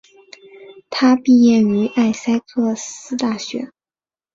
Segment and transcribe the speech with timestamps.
[0.89, 3.69] 他毕业于艾塞克斯大学。